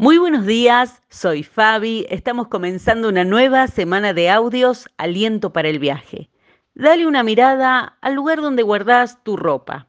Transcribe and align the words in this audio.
Muy 0.00 0.16
buenos 0.16 0.46
días, 0.46 1.02
soy 1.10 1.42
Fabi. 1.42 2.06
Estamos 2.08 2.48
comenzando 2.48 3.10
una 3.10 3.22
nueva 3.22 3.66
semana 3.66 4.14
de 4.14 4.30
audios 4.30 4.88
Aliento 4.96 5.52
para 5.52 5.68
el 5.68 5.78
viaje. 5.78 6.30
Dale 6.74 7.06
una 7.06 7.22
mirada 7.22 7.98
al 8.00 8.14
lugar 8.14 8.40
donde 8.40 8.62
guardas 8.62 9.22
tu 9.24 9.36
ropa. 9.36 9.88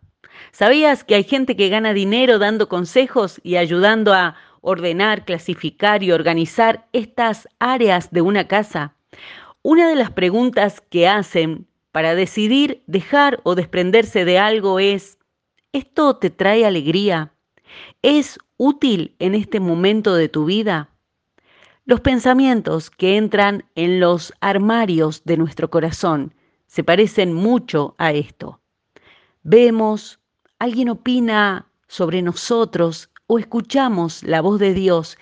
¿Sabías 0.52 1.05
que 1.05 1.16
hay 1.16 1.24
gente 1.24 1.55
que 1.55 1.70
gana 1.70 1.94
dinero 1.94 2.39
dando 2.39 2.68
consejos 2.68 3.39
y 3.42 3.55
ayudando 3.55 4.12
a 4.13 4.36
ordenar, 4.60 5.24
clasificar 5.24 6.03
y 6.03 6.12
organizar 6.12 6.89
estas 6.91 7.47
áreas 7.59 8.12
de 8.12 8.19
una 8.19 8.49
casa? 8.49 8.93
Una 9.62 9.87
de 9.87 9.96
las 9.96 10.12
preguntas 10.12 10.81
que 10.81 11.07
hacen 11.07 11.67
para 11.93 12.15
decidir 12.15 12.83
dejar 12.85 13.39
o 13.43 13.55
desprenderse 13.55 14.25
de 14.25 14.39
algo 14.39 14.78
es, 14.78 15.17
¿esto 15.71 16.17
te 16.17 16.30
trae 16.30 16.66
alegría? 16.66 17.31
¿Es 18.02 18.38
útil 18.62 19.16
en 19.17 19.34
este 19.34 19.59
momento 19.59 20.13
de 20.13 20.30
tu 20.30 20.45
vida? 20.45 20.91
Los 21.83 21.99
pensamientos 21.99 22.91
que 22.91 23.17
entran 23.17 23.65
en 23.73 23.99
los 23.99 24.33
armarios 24.39 25.23
de 25.23 25.35
nuestro 25.35 25.71
corazón 25.71 26.35
se 26.67 26.83
parecen 26.83 27.33
mucho 27.33 27.95
a 27.97 28.11
esto. 28.11 28.61
Vemos, 29.41 30.19
alguien 30.59 30.89
opina 30.89 31.66
sobre 31.88 32.21
nosotros 32.21 33.09
o 33.25 33.39
escuchamos 33.39 34.21
la 34.21 34.41
voz 34.41 34.59
de 34.59 34.75
Dios 34.75 35.17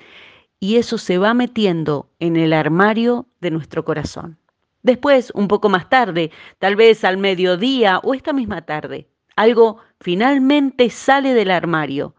y 0.59 0.75
eso 0.75 0.97
se 0.97 1.17
va 1.17 1.33
metiendo 1.33 2.09
en 2.19 2.35
el 2.35 2.51
armario 2.51 3.25
de 3.39 3.51
nuestro 3.51 3.85
corazón. 3.85 4.37
Después, 4.83 5.31
un 5.33 5.47
poco 5.47 5.69
más 5.69 5.87
tarde, 5.87 6.31
tal 6.57 6.75
vez 6.75 7.05
al 7.05 7.15
mediodía 7.15 8.01
o 8.03 8.13
esta 8.13 8.33
misma 8.33 8.63
tarde, 8.63 9.07
algo 9.37 9.77
finalmente 10.01 10.89
sale 10.89 11.33
del 11.33 11.51
armario 11.51 12.15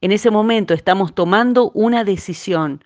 en 0.00 0.12
ese 0.12 0.30
momento 0.30 0.74
estamos 0.74 1.14
tomando 1.14 1.70
una 1.74 2.04
decisión 2.04 2.84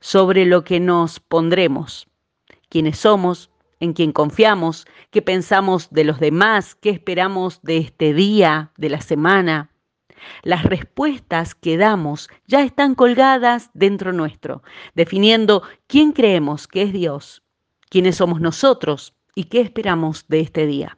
sobre 0.00 0.46
lo 0.46 0.64
que 0.64 0.80
nos 0.80 1.20
pondremos, 1.20 2.08
quiénes 2.68 2.98
somos, 2.98 3.50
en 3.80 3.92
quién 3.92 4.12
confiamos, 4.12 4.86
qué 5.10 5.20
pensamos 5.20 5.90
de 5.90 6.04
los 6.04 6.20
demás, 6.20 6.74
qué 6.74 6.90
esperamos 6.90 7.60
de 7.62 7.78
este 7.78 8.14
día, 8.14 8.72
de 8.76 8.88
la 8.88 9.00
semana. 9.00 9.70
Las 10.42 10.64
respuestas 10.64 11.54
que 11.54 11.76
damos 11.76 12.30
ya 12.46 12.62
están 12.62 12.94
colgadas 12.94 13.70
dentro 13.74 14.12
nuestro, 14.12 14.62
definiendo 14.94 15.62
quién 15.86 16.12
creemos 16.12 16.66
que 16.66 16.82
es 16.82 16.92
Dios, 16.92 17.42
quiénes 17.90 18.16
somos 18.16 18.40
nosotros 18.40 19.14
y 19.34 19.44
qué 19.44 19.60
esperamos 19.60 20.26
de 20.28 20.40
este 20.40 20.66
día. 20.66 20.96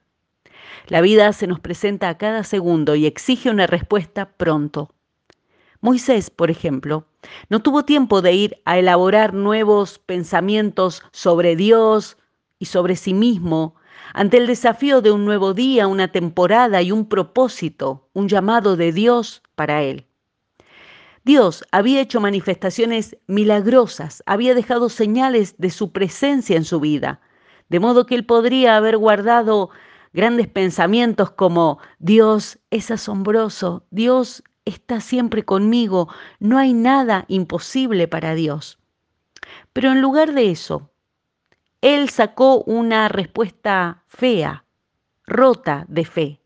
La 0.86 1.00
vida 1.00 1.32
se 1.32 1.48
nos 1.48 1.58
presenta 1.58 2.08
a 2.08 2.18
cada 2.18 2.44
segundo 2.44 2.94
y 2.94 3.06
exige 3.06 3.50
una 3.50 3.66
respuesta 3.66 4.30
pronto. 4.36 4.95
Moisés, 5.86 6.30
por 6.30 6.50
ejemplo, 6.50 7.06
no 7.48 7.62
tuvo 7.62 7.84
tiempo 7.84 8.20
de 8.20 8.32
ir 8.32 8.60
a 8.64 8.76
elaborar 8.76 9.34
nuevos 9.34 10.00
pensamientos 10.00 11.00
sobre 11.12 11.54
Dios 11.54 12.16
y 12.58 12.64
sobre 12.64 12.96
sí 12.96 13.14
mismo 13.14 13.76
ante 14.12 14.38
el 14.38 14.48
desafío 14.48 15.00
de 15.00 15.12
un 15.12 15.24
nuevo 15.24 15.54
día, 15.54 15.86
una 15.86 16.08
temporada 16.08 16.82
y 16.82 16.90
un 16.90 17.08
propósito, 17.08 18.08
un 18.14 18.26
llamado 18.26 18.76
de 18.76 18.90
Dios 18.90 19.44
para 19.54 19.84
él. 19.84 20.08
Dios 21.22 21.62
había 21.70 22.00
hecho 22.00 22.20
manifestaciones 22.20 23.16
milagrosas, 23.28 24.24
había 24.26 24.56
dejado 24.56 24.88
señales 24.88 25.54
de 25.56 25.70
su 25.70 25.92
presencia 25.92 26.56
en 26.56 26.64
su 26.64 26.80
vida, 26.80 27.20
de 27.68 27.78
modo 27.78 28.06
que 28.06 28.16
él 28.16 28.26
podría 28.26 28.76
haber 28.76 28.96
guardado 28.96 29.70
grandes 30.12 30.48
pensamientos 30.48 31.30
como 31.30 31.78
Dios 32.00 32.58
es 32.70 32.90
asombroso, 32.90 33.86
Dios 33.92 34.42
está 34.66 35.00
siempre 35.00 35.44
conmigo, 35.44 36.08
no 36.38 36.58
hay 36.58 36.74
nada 36.74 37.24
imposible 37.28 38.08
para 38.08 38.34
Dios. 38.34 38.78
Pero 39.72 39.92
en 39.92 40.02
lugar 40.02 40.34
de 40.34 40.50
eso, 40.50 40.90
él 41.80 42.10
sacó 42.10 42.62
una 42.64 43.08
respuesta 43.08 44.02
fea, 44.08 44.64
rota 45.26 45.86
de 45.88 46.04
fe. 46.04 46.40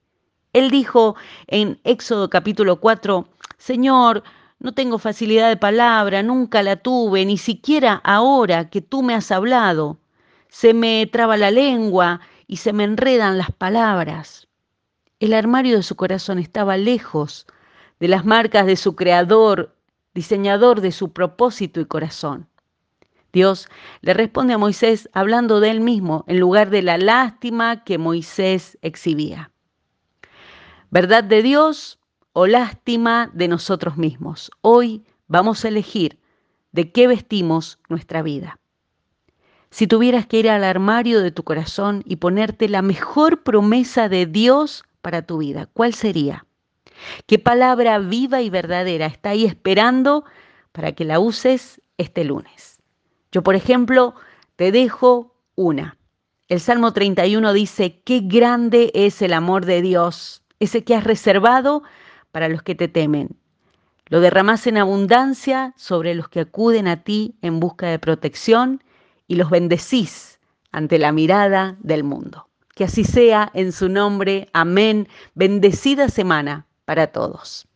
Él 0.53 0.71
dijo 0.71 1.17
en 1.47 1.81
Éxodo 1.83 2.29
capítulo 2.29 2.81
4, 2.81 3.29
Señor, 3.57 4.23
no 4.59 4.75
tengo 4.75 4.99
facilidad 4.99 5.49
de 5.49 5.57
palabra, 5.57 6.23
nunca 6.23 6.63
la 6.63 6.77
tuve, 6.77 7.25
ni 7.25 7.39
siquiera 7.39 8.01
ahora 8.05 8.69
que 8.69 8.83
tú 8.83 9.03
me 9.03 9.15
has 9.15 9.31
hablado. 9.31 9.99
Se 10.49 10.75
me 10.75 11.07
traba 11.07 11.37
la 11.39 11.51
lengua 11.51 12.21
y 12.47 12.59
se 12.59 12.73
me 12.73 12.85
enredan 12.85 13.39
las 13.39 13.53
palabras. 13.53 14.49
El 15.21 15.33
armario 15.33 15.77
de 15.77 15.83
su 15.83 15.97
corazón 15.97 16.39
estaba 16.39 16.77
lejos 16.77 17.47
de 18.01 18.09
las 18.09 18.25
marcas 18.25 18.67
de 18.67 18.77
su 18.77 18.97
creador, 18.97 19.77
diseñador 20.15 20.81
de 20.81 20.91
su 20.91 21.13
propósito 21.13 21.81
y 21.81 21.85
corazón. 21.85 22.49
Dios 23.33 23.69
le 24.01 24.15
responde 24.15 24.55
a 24.55 24.59
Moisés 24.59 25.09
hablando 25.13 25.61
de 25.61 25.71
él 25.71 25.81
mismo 25.81 26.25
en 26.27 26.41
lugar 26.41 26.71
de 26.71 26.83
la 26.83 26.99
lástima 26.99 27.85
que 27.85 27.99
Moisés 27.99 28.77
exhibía. 28.83 29.53
¿Verdad 30.91 31.23
de 31.23 31.43
Dios 31.43 32.01
o 32.33 32.49
lástima 32.49 33.31
de 33.33 33.47
nosotros 33.47 33.97
mismos? 33.97 34.51
Hoy 34.63 35.05
vamos 35.29 35.65
a 35.65 35.69
elegir 35.69 36.19
de 36.73 36.91
qué 36.91 37.07
vestimos 37.07 37.79
nuestra 37.89 38.23
vida. 38.23 38.59
Si 39.71 39.87
tuvieras 39.87 40.27
que 40.27 40.39
ir 40.39 40.51
al 40.51 40.65
armario 40.65 41.21
de 41.23 41.31
tu 41.31 41.45
corazón 41.45 42.03
y 42.05 42.17
ponerte 42.17 42.69
la 42.69 42.83
mejor 42.83 43.45
promesa 43.45 44.09
de 44.09 44.27
Dios 44.27 44.83
para 45.01 45.23
tu 45.23 45.39
vida, 45.39 45.67
¿cuál 45.73 45.95
sería? 45.95 46.47
¿Qué 47.27 47.39
palabra 47.39 47.99
viva 47.99 48.43
y 48.43 48.51
verdadera 48.51 49.07
está 49.07 49.31
ahí 49.31 49.45
esperando 49.45 50.25
para 50.73 50.93
que 50.93 51.05
la 51.05 51.21
uses 51.21 51.81
este 51.99 52.25
lunes? 52.25 52.81
Yo, 53.33 53.43
por 53.43 53.55
ejemplo, 53.55 54.15
te 54.57 54.73
dejo 54.73 55.35
una. 55.55 55.97
El 56.49 56.61
Salmo 56.61 56.93
31 56.93 57.53
dice, 57.53 58.03
qué 58.05 58.21
grande 58.21 58.91
es 58.95 59.23
el 59.23 59.33
amor 59.33 59.67
de 59.67 59.83
Dios, 59.83 60.43
ese 60.59 60.83
que 60.83 60.97
has 60.97 61.05
reservado 61.05 61.83
para 62.33 62.49
los 62.49 62.63
que 62.63 62.75
te 62.75 62.89
temen. 62.89 63.37
Lo 64.07 64.21
derramas 64.21 64.67
en 64.67 64.77
abundancia 64.77 65.73
sobre 65.77 66.15
los 66.15 66.29
que 66.29 66.41
acuden 66.41 66.89
a 66.89 67.05
ti 67.05 67.37
en 67.43 67.61
busca 67.61 67.87
de 67.87 68.01
protección 68.01 68.83
y 69.29 69.37
los 69.37 69.51
bendecís 69.51 70.41
ante 70.73 70.99
la 70.99 71.13
mirada 71.13 71.77
del 71.79 72.03
mundo. 72.03 72.49
Que 72.75 72.85
así 72.85 73.05
sea 73.05 73.51
en 73.55 73.71
su 73.71 73.89
nombre. 73.89 74.49
Amén. 74.53 75.07
Bendecida 75.35 76.09
semana 76.09 76.67
para 76.91 77.07
todos. 77.07 77.70